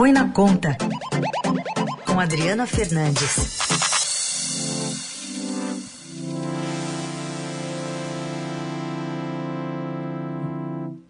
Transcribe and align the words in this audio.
Põe 0.00 0.12
na 0.12 0.30
Conta, 0.30 0.78
com 2.06 2.18
Adriana 2.18 2.66
Fernandes. 2.66 3.58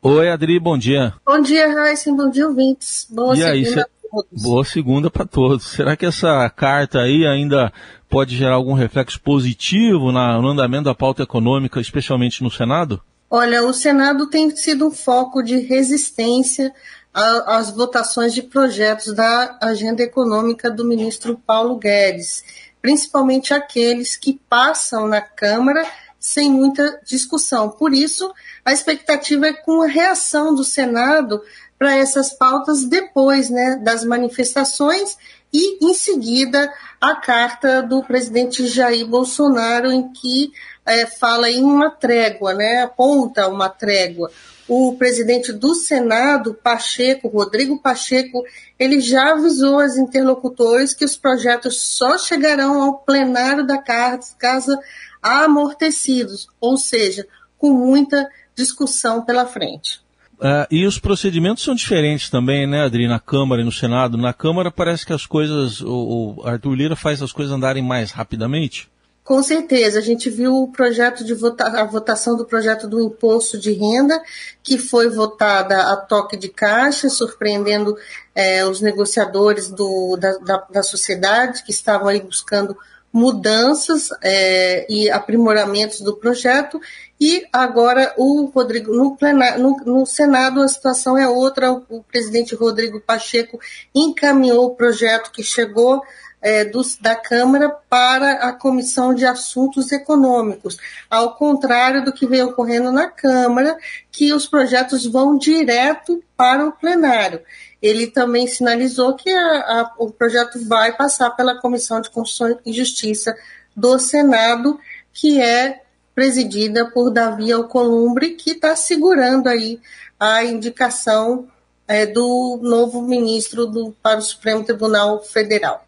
Oi, 0.00 0.30
Adri, 0.30 0.58
bom 0.58 0.78
dia. 0.78 1.12
Bom 1.22 1.38
dia, 1.42 1.70
Raíssa, 1.70 2.10
bom 2.14 2.30
dia, 2.30 2.48
ouvintes. 2.48 3.06
Boa 3.10 3.36
e 3.36 3.44
aí, 3.44 3.64
segunda 3.66 3.82
cê... 3.82 3.86
a 4.06 4.10
todos. 4.10 4.42
Boa 4.42 4.64
segunda 4.64 5.10
para 5.10 5.26
todos. 5.26 5.66
Será 5.66 5.94
que 5.94 6.06
essa 6.06 6.48
carta 6.48 7.00
aí 7.00 7.26
ainda 7.26 7.70
pode 8.08 8.34
gerar 8.34 8.54
algum 8.54 8.72
reflexo 8.72 9.20
positivo 9.20 10.10
na, 10.10 10.40
no 10.40 10.48
andamento 10.48 10.84
da 10.84 10.94
pauta 10.94 11.24
econômica, 11.24 11.78
especialmente 11.78 12.42
no 12.42 12.50
Senado? 12.50 13.02
Olha, 13.30 13.62
o 13.62 13.74
Senado 13.74 14.30
tem 14.30 14.48
sido 14.56 14.86
um 14.86 14.90
foco 14.90 15.42
de 15.42 15.58
resistência 15.58 16.72
às 17.12 17.70
votações 17.70 18.32
de 18.32 18.42
projetos 18.42 19.12
da 19.12 19.58
agenda 19.60 20.02
econômica 20.02 20.70
do 20.70 20.84
ministro 20.84 21.40
Paulo 21.46 21.76
Guedes, 21.76 22.44
principalmente 22.80 23.52
aqueles 23.52 24.16
que 24.16 24.40
passam 24.48 25.08
na 25.08 25.20
Câmara 25.20 25.84
sem 26.18 26.50
muita 26.50 27.00
discussão. 27.04 27.70
Por 27.70 27.92
isso, 27.92 28.32
a 28.64 28.72
expectativa 28.72 29.46
é 29.46 29.52
com 29.52 29.82
a 29.82 29.86
reação 29.86 30.54
do 30.54 30.64
Senado 30.64 31.40
para 31.78 31.96
essas 31.96 32.32
pautas 32.32 32.84
depois 32.84 33.48
né, 33.48 33.76
das 33.82 34.04
manifestações 34.04 35.16
e, 35.52 35.84
em 35.84 35.94
seguida, 35.94 36.72
a 37.00 37.14
carta 37.14 37.82
do 37.82 38.02
presidente 38.02 38.66
Jair 38.66 39.06
Bolsonaro, 39.06 39.90
em 39.90 40.12
que 40.12 40.52
é, 40.84 41.06
fala 41.06 41.48
em 41.50 41.62
uma 41.62 41.90
trégua, 41.90 42.52
né, 42.52 42.82
aponta 42.82 43.48
uma 43.48 43.68
trégua. 43.68 44.30
O 44.68 44.94
presidente 44.96 45.50
do 45.50 45.74
Senado, 45.74 46.52
Pacheco, 46.52 47.26
Rodrigo 47.26 47.80
Pacheco, 47.80 48.44
ele 48.78 49.00
já 49.00 49.32
avisou 49.32 49.80
aos 49.80 49.96
interlocutores 49.96 50.92
que 50.92 51.06
os 51.06 51.16
projetos 51.16 51.80
só 51.80 52.18
chegarão 52.18 52.82
ao 52.82 52.98
plenário 52.98 53.66
da 53.66 53.78
casa 53.78 54.78
amortecidos, 55.22 56.48
ou 56.60 56.76
seja, 56.76 57.26
com 57.56 57.72
muita 57.72 58.28
discussão 58.54 59.24
pela 59.24 59.46
frente. 59.46 60.00
Uh, 60.38 60.68
e 60.70 60.86
os 60.86 60.98
procedimentos 60.98 61.64
são 61.64 61.74
diferentes 61.74 62.30
também, 62.30 62.64
né, 62.64 62.82
Adri, 62.82 63.08
na 63.08 63.18
Câmara 63.18 63.62
e 63.62 63.64
no 63.64 63.72
Senado. 63.72 64.16
Na 64.16 64.32
Câmara 64.32 64.70
parece 64.70 65.04
que 65.04 65.12
as 65.12 65.26
coisas, 65.26 65.80
o, 65.80 66.36
o 66.38 66.46
Arthur 66.46 66.74
Lira 66.74 66.94
faz 66.94 67.20
as 67.20 67.32
coisas 67.32 67.52
andarem 67.52 67.82
mais 67.82 68.12
rapidamente. 68.12 68.88
Com 69.28 69.42
certeza, 69.42 69.98
a 69.98 70.00
gente 70.00 70.30
viu 70.30 70.54
o 70.54 70.72
projeto 70.72 71.22
de 71.22 71.34
vota 71.34 71.64
a 71.64 71.84
votação 71.84 72.34
do 72.34 72.46
projeto 72.46 72.88
do 72.88 72.98
imposto 72.98 73.58
de 73.58 73.72
renda, 73.72 74.18
que 74.62 74.78
foi 74.78 75.10
votada 75.10 75.92
a 75.92 75.96
toque 75.98 76.34
de 76.34 76.48
caixa, 76.48 77.10
surpreendendo 77.10 77.94
é, 78.34 78.64
os 78.64 78.80
negociadores 78.80 79.68
do, 79.68 80.16
da, 80.16 80.38
da, 80.38 80.66
da 80.70 80.82
sociedade 80.82 81.62
que 81.62 81.70
estavam 81.70 82.08
aí 82.08 82.22
buscando 82.22 82.74
mudanças 83.12 84.08
é, 84.22 84.90
e 84.90 85.10
aprimoramentos 85.10 86.00
do 86.00 86.16
projeto 86.16 86.80
e 87.20 87.46
agora 87.52 88.14
o 88.16 88.46
Rodrigo 88.46 88.94
no, 88.94 89.16
plenário, 89.16 89.62
no, 89.62 89.76
no, 89.84 90.06
Senado 90.06 90.62
a 90.62 90.68
situação 90.68 91.18
é 91.18 91.28
outra. 91.28 91.72
O, 91.72 91.84
o, 91.88 92.02
presidente 92.02 92.54
Rodrigo 92.54 93.00
Pacheco 93.00 93.58
encaminhou 93.94 94.66
o 94.66 94.74
projeto 94.74 95.32
que 95.32 95.42
chegou 95.42 96.00
é, 96.40 96.64
do, 96.64 96.80
da 97.00 97.16
Câmara 97.16 97.68
para 97.68 98.48
a 98.48 98.52
Comissão 98.52 99.12
de 99.14 99.26
Assuntos 99.26 99.90
Econômicos, 99.92 100.76
ao 101.10 101.34
contrário 101.34 102.04
do 102.04 102.12
que 102.12 102.26
vem 102.26 102.42
ocorrendo 102.42 102.92
na 102.92 103.08
Câmara, 103.08 103.76
que 104.10 104.32
os 104.32 104.46
projetos 104.46 105.06
vão 105.06 105.36
direto 105.36 106.22
para 106.36 106.66
o 106.66 106.72
plenário 106.72 107.40
ele 107.80 108.08
também 108.08 108.46
sinalizou 108.46 109.14
que 109.14 109.30
a, 109.30 109.40
a, 109.40 109.94
o 109.98 110.10
projeto 110.10 110.62
vai 110.66 110.96
passar 110.96 111.30
pela 111.30 111.60
Comissão 111.60 112.00
de 112.00 112.10
Constituição 112.10 112.58
e 112.66 112.72
Justiça 112.72 113.36
do 113.74 113.98
Senado, 113.98 114.78
que 115.12 115.40
é 115.40 115.82
presidida 116.14 116.90
por 116.90 117.10
Davi 117.10 117.52
Alcolumbre, 117.52 118.30
que 118.30 118.50
está 118.50 118.74
segurando 118.74 119.48
aí 119.48 119.80
a 120.18 120.44
indicação 120.44 121.46
é, 121.86 122.04
do 122.04 122.58
novo 122.60 123.02
ministro 123.02 123.66
do, 123.66 123.94
para 124.02 124.18
o 124.18 124.22
Supremo 124.22 124.64
Tribunal 124.64 125.22
Federal. 125.22 125.86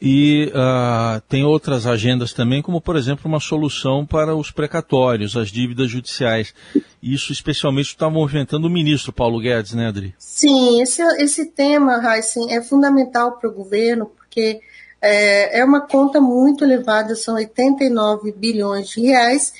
E 0.00 0.52
uh, 0.54 1.20
tem 1.28 1.44
outras 1.44 1.86
agendas 1.86 2.32
também, 2.32 2.62
como 2.62 2.80
por 2.80 2.94
exemplo 2.96 3.26
uma 3.26 3.40
solução 3.40 4.06
para 4.06 4.34
os 4.34 4.50
precatórios, 4.50 5.36
as 5.36 5.48
dívidas 5.48 5.90
judiciais. 5.90 6.54
Isso 7.02 7.32
especialmente 7.32 7.88
está 7.88 8.08
movimentando 8.08 8.68
o 8.68 8.70
ministro 8.70 9.12
Paulo 9.12 9.40
Guedes, 9.40 9.74
né, 9.74 9.88
Adri? 9.88 10.14
Sim, 10.18 10.80
esse, 10.80 11.02
esse 11.20 11.46
tema, 11.46 12.00
Heisen, 12.16 12.54
é 12.54 12.62
fundamental 12.62 13.38
para 13.38 13.50
o 13.50 13.52
governo, 13.52 14.06
porque 14.06 14.60
é, 15.00 15.58
é, 15.58 15.64
uma 15.64 15.80
conta 15.80 16.20
muito 16.20 16.64
elevada, 16.64 17.16
são 17.16 17.34
89 17.34 18.32
bilhões 18.32 18.90
de 18.90 19.00
reais. 19.00 19.52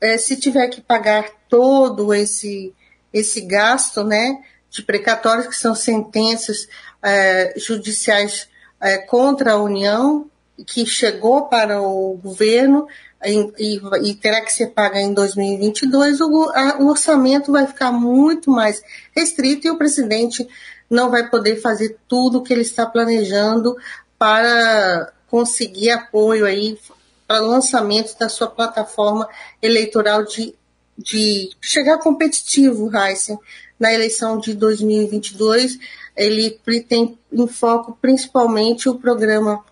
É, 0.00 0.16
se 0.16 0.36
tiver 0.36 0.68
que 0.68 0.80
pagar 0.80 1.28
todo 1.48 2.14
esse, 2.14 2.74
esse 3.12 3.42
gasto 3.42 4.02
né, 4.02 4.38
de 4.70 4.82
precatórios, 4.82 5.46
que 5.46 5.56
são 5.56 5.74
sentenças 5.74 6.66
é, 7.02 7.54
judiciais 7.58 8.48
é, 8.80 8.98
contra 8.98 9.52
a 9.52 9.62
União, 9.62 10.28
que 10.66 10.86
chegou 10.86 11.46
para 11.46 11.82
o 11.82 12.18
governo 12.22 12.86
e, 13.24 13.52
e, 13.58 14.10
e 14.10 14.14
terá 14.14 14.40
que 14.40 14.52
ser 14.52 14.68
paga 14.68 15.00
em 15.00 15.12
2022, 15.12 16.20
o, 16.20 16.50
a, 16.54 16.78
o 16.80 16.88
orçamento 16.88 17.52
vai 17.52 17.66
ficar 17.66 17.92
muito 17.92 18.50
mais 18.50 18.82
restrito 19.14 19.66
e 19.66 19.70
o 19.70 19.78
presidente 19.78 20.46
não 20.88 21.10
vai 21.10 21.28
poder 21.28 21.56
fazer 21.56 21.98
tudo 22.06 22.38
o 22.38 22.42
que 22.42 22.52
ele 22.52 22.62
está 22.62 22.86
planejando 22.86 23.76
para 24.18 25.12
conseguir 25.28 25.90
apoio 25.90 26.46
aí 26.46 26.78
para 27.26 27.42
o 27.42 27.48
lançamento 27.48 28.16
da 28.18 28.28
sua 28.28 28.48
plataforma 28.48 29.28
eleitoral 29.60 30.24
de, 30.24 30.54
de 30.98 31.50
chegar 31.60 31.98
competitivo, 31.98 32.90
Heisen, 32.94 33.38
na 33.78 33.92
eleição 33.92 34.38
de 34.38 34.54
2022 34.54 35.78
ele 36.16 36.58
tem 36.88 37.18
em 37.30 37.46
foco 37.46 37.96
principalmente 38.00 38.88
o 38.88 38.94
programa 38.94 39.62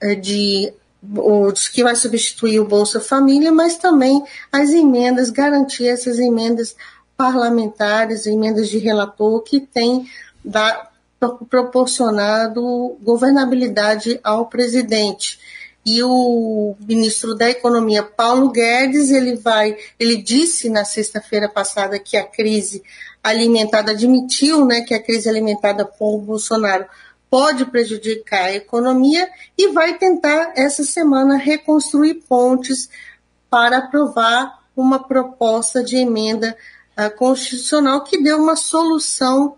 eh, 0.00 0.14
de 0.14 0.72
o, 1.02 1.52
que 1.72 1.82
vai 1.82 1.94
substituir 1.94 2.60
o 2.60 2.66
Bolsa 2.66 3.00
Família, 3.00 3.52
mas 3.52 3.76
também 3.76 4.22
as 4.52 4.70
emendas, 4.70 5.30
garantir 5.30 5.86
essas 5.86 6.18
emendas 6.18 6.76
parlamentares, 7.16 8.26
emendas 8.26 8.68
de 8.68 8.78
relator 8.78 9.40
que 9.42 9.60
tem 9.60 10.06
da, 10.44 10.90
proporcionado 11.48 12.96
governabilidade 13.02 14.20
ao 14.22 14.46
presidente. 14.46 15.38
E 15.86 16.02
o 16.02 16.74
ministro 16.80 17.32
da 17.32 17.48
Economia, 17.48 18.02
Paulo 18.02 18.50
Guedes, 18.50 19.10
ele 19.10 19.36
vai, 19.36 19.76
ele 20.00 20.16
disse 20.16 20.68
na 20.68 20.84
sexta-feira 20.84 21.48
passada 21.48 21.96
que 21.96 22.16
a 22.16 22.24
crise 22.24 22.82
alimentada, 23.22 23.92
admitiu 23.92 24.64
né, 24.64 24.80
que 24.80 24.94
a 24.94 25.02
crise 25.02 25.28
alimentada 25.28 25.84
por 25.84 26.18
Bolsonaro 26.18 26.86
pode 27.30 27.64
prejudicar 27.66 28.46
a 28.46 28.54
economia 28.54 29.28
e 29.56 29.68
vai 29.68 29.96
tentar 29.96 30.52
essa 30.56 30.82
semana 30.82 31.36
reconstruir 31.36 32.14
pontes 32.28 32.88
para 33.48 33.78
aprovar 33.78 34.60
uma 34.76 34.98
proposta 34.98 35.84
de 35.84 35.96
emenda 35.96 36.56
uh, 36.98 37.16
constitucional 37.16 38.02
que 38.02 38.22
dê 38.22 38.32
uma 38.32 38.56
solução 38.56 39.56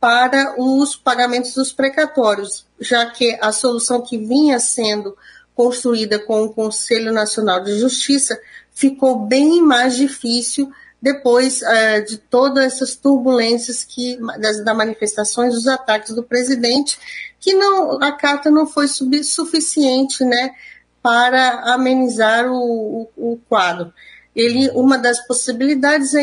para 0.00 0.54
os 0.58 0.96
pagamentos 0.96 1.54
dos 1.54 1.72
precatórios, 1.72 2.66
já 2.80 3.06
que 3.06 3.38
a 3.40 3.52
solução 3.52 4.00
que 4.00 4.16
vinha 4.16 4.58
sendo 4.58 5.16
construída 5.54 6.18
com 6.18 6.42
o 6.42 6.52
Conselho 6.52 7.12
Nacional 7.12 7.62
de 7.62 7.78
Justiça 7.78 8.38
ficou 8.72 9.26
bem 9.26 9.60
mais 9.60 9.96
difícil 9.96 10.70
depois 11.02 11.62
uh, 11.62 12.04
de 12.06 12.18
todas 12.18 12.64
essas 12.64 12.94
turbulências 12.94 13.82
que 13.84 14.18
das, 14.38 14.62
das, 14.62 14.76
manifestações, 14.76 15.54
dos 15.54 15.66
ataques 15.66 16.14
do 16.14 16.22
presidente, 16.22 16.98
que 17.38 17.54
não 17.54 18.02
a 18.02 18.12
carta 18.12 18.50
não 18.50 18.66
foi 18.66 18.86
sub, 18.86 19.24
suficiente, 19.24 20.22
né, 20.24 20.54
para 21.02 21.72
amenizar 21.72 22.46
o, 22.50 23.08
o, 23.16 23.32
o, 23.32 23.40
quadro. 23.48 23.92
Ele, 24.36 24.70
uma 24.74 24.98
das 24.98 25.26
possibilidades 25.26 26.14
é 26.14 26.22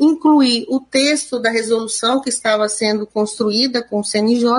incluir 0.00 0.64
o 0.68 0.80
texto 0.80 1.38
da 1.38 1.50
resolução 1.50 2.20
que 2.20 2.30
estava 2.30 2.68
sendo 2.68 3.06
construída 3.06 3.82
com 3.82 4.00
o 4.00 4.04
CNJ 4.04 4.50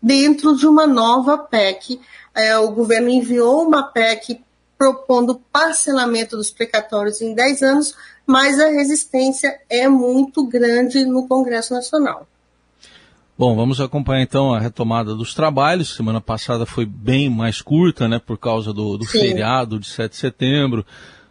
dentro 0.00 0.56
de 0.56 0.66
uma 0.66 0.86
nova 0.86 1.36
PEC. 1.36 2.00
É, 2.34 2.56
o 2.56 2.70
governo 2.70 3.08
enviou 3.08 3.66
uma 3.66 3.82
PEC 3.82 4.40
propondo 4.78 5.40
parcelamento 5.52 6.36
dos 6.36 6.50
precatórios 6.50 7.20
em 7.20 7.34
10 7.34 7.62
anos, 7.62 7.94
mas 8.26 8.58
a 8.58 8.68
resistência 8.68 9.60
é 9.70 9.88
muito 9.88 10.44
grande 10.46 11.04
no 11.04 11.28
Congresso 11.28 11.72
Nacional. 11.72 12.26
Bom, 13.38 13.56
vamos 13.56 13.80
acompanhar 13.80 14.22
então 14.22 14.52
a 14.52 14.60
retomada 14.60 15.14
dos 15.14 15.34
trabalhos. 15.34 15.94
Semana 15.94 16.20
passada 16.20 16.66
foi 16.66 16.84
bem 16.84 17.30
mais 17.30 17.62
curta, 17.62 18.08
né, 18.08 18.18
por 18.18 18.38
causa 18.38 18.72
do, 18.72 18.98
do 18.98 19.04
feriado 19.04 19.78
de 19.78 19.86
7 19.86 20.10
de 20.10 20.16
setembro. 20.16 20.84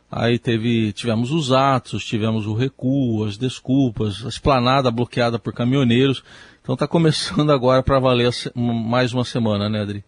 Aí 0.09 0.37
teve, 0.37 0.91
tivemos 0.91 1.31
os 1.31 1.51
atos, 1.51 2.05
tivemos 2.05 2.45
o 2.47 2.53
recuo, 2.53 3.25
as 3.25 3.37
desculpas, 3.37 4.25
a 4.25 4.29
esplanada 4.29 4.91
bloqueada 4.91 5.39
por 5.39 5.53
caminhoneiros. 5.53 6.23
Então 6.61 6.73
está 6.73 6.87
começando 6.87 7.51
agora 7.51 7.81
para 7.81 7.99
valer 7.99 8.31
mais 8.55 9.13
uma 9.13 9.23
semana, 9.23 9.69
né, 9.69 9.81
Adri? 9.81 10.03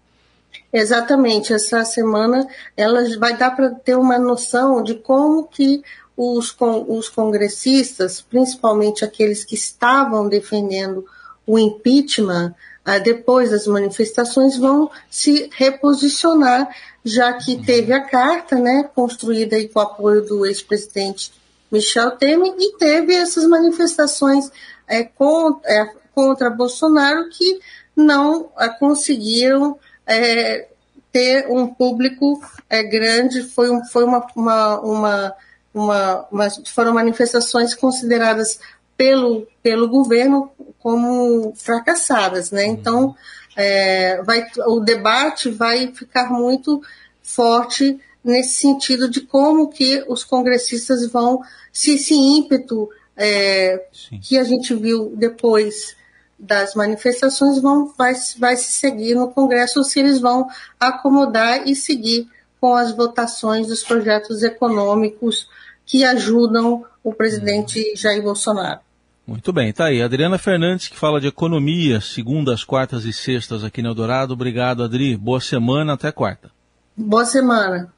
Exatamente, 0.73 1.53
essa 1.53 1.85
semana 1.85 2.47
ela 2.75 3.03
vai 3.19 3.37
dar 3.37 3.51
para 3.55 3.69
ter 3.69 3.95
uma 3.95 4.17
noção 4.17 4.81
de 4.81 4.95
como 4.95 5.43
que 5.43 5.83
os, 6.17 6.55
os 6.87 7.09
congressistas, 7.09 8.21
principalmente 8.21 9.05
aqueles 9.05 9.43
que 9.43 9.53
estavam 9.53 10.27
defendendo 10.27 11.05
o 11.45 11.59
impeachment, 11.59 12.55
ah, 12.83 12.97
depois 12.97 13.51
das 13.51 13.67
manifestações, 13.67 14.57
vão 14.57 14.89
se 15.11 15.47
reposicionar, 15.53 16.67
já 17.05 17.31
que 17.33 17.63
teve 17.63 17.93
a 17.93 18.01
carta, 18.01 18.55
né, 18.55 18.89
construída 18.95 19.55
com 19.67 19.79
o 19.79 19.83
apoio 19.83 20.25
do 20.25 20.43
ex-presidente 20.43 21.31
Michel 21.71 22.11
Temer, 22.11 22.53
e 22.57 22.77
teve 22.77 23.13
essas 23.13 23.45
manifestações 23.45 24.51
é, 24.87 25.03
contra, 25.03 25.71
é, 25.71 25.93
contra 26.15 26.49
Bolsonaro 26.49 27.29
que 27.29 27.59
não 27.95 28.49
é, 28.57 28.69
conseguiram 28.69 29.77
é, 30.05 30.67
ter 31.11 31.47
um 31.49 31.67
público 31.67 32.41
é, 32.69 32.83
grande, 32.83 33.43
foi, 33.43 33.69
um, 33.69 33.83
foi 33.85 34.03
uma, 34.03 34.25
uma, 34.35 34.79
uma, 34.79 35.35
uma, 35.73 36.27
uma, 36.31 36.47
foram 36.73 36.93
manifestações 36.93 37.75
consideradas 37.75 38.59
pelo, 38.97 39.47
pelo 39.61 39.87
governo 39.87 40.51
como 40.79 41.53
fracassadas, 41.55 42.51
né? 42.51 42.65
Uhum. 42.65 42.71
Então, 42.71 43.15
é, 43.55 44.21
vai, 44.23 44.45
o 44.67 44.79
debate 44.79 45.49
vai 45.49 45.91
ficar 45.93 46.31
muito 46.31 46.81
forte 47.21 47.99
nesse 48.23 48.55
sentido 48.55 49.09
de 49.09 49.21
como 49.21 49.69
que 49.69 50.03
os 50.07 50.23
congressistas 50.23 51.05
vão, 51.11 51.41
se 51.71 51.95
esse 51.95 52.13
ímpeto 52.13 52.89
é, 53.15 53.85
que 54.21 54.37
a 54.37 54.43
gente 54.43 54.73
viu 54.73 55.13
depois 55.15 55.95
das 56.43 56.75
manifestações 56.75 57.61
vão, 57.61 57.93
vai, 57.97 58.13
vai 58.37 58.55
se 58.57 58.73
seguir 58.73 59.15
no 59.15 59.29
Congresso 59.29 59.83
se 59.83 59.99
eles 59.99 60.19
vão 60.19 60.47
acomodar 60.79 61.67
e 61.67 61.75
seguir 61.75 62.27
com 62.59 62.75
as 62.75 62.91
votações 62.91 63.67
dos 63.67 63.81
projetos 63.81 64.43
econômicos 64.43 65.47
que 65.85 66.03
ajudam 66.03 66.85
o 67.03 67.13
presidente. 67.13 67.93
Jair 67.95 68.21
Bolsonaro. 68.21 68.79
Muito 69.25 69.53
bem, 69.53 69.71
tá 69.71 69.85
aí. 69.85 70.01
Adriana 70.01 70.37
Fernandes, 70.37 70.89
que 70.89 70.97
fala 70.97 71.21
de 71.21 71.27
economia, 71.27 72.01
segundas, 72.01 72.65
quartas 72.65 73.05
e 73.05 73.13
sextas 73.13 73.63
aqui 73.63 73.81
no 73.81 73.89
Eldorado. 73.89 74.33
Obrigado, 74.33 74.83
Adri. 74.83 75.15
Boa 75.15 75.39
semana, 75.39 75.93
até 75.93 76.11
quarta. 76.11 76.51
Boa 76.95 77.23
semana. 77.23 77.91